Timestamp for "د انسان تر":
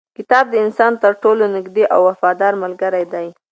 0.51-1.13